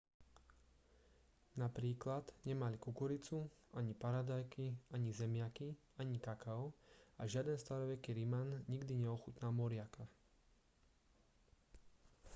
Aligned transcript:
napríklad 1.63 2.23
nemali 2.49 2.73
kukuricu 2.85 3.37
ani 3.79 3.93
paradajky 4.01 4.67
ani 4.95 5.09
zemiaky 5.19 5.69
ani 6.01 6.17
kakao 6.27 6.67
a 7.21 7.29
žiaden 7.31 7.53
staroveký 7.63 8.11
riman 8.19 8.49
nikdy 8.73 8.95
neochutnal 8.99 9.51
moriaka 9.59 10.03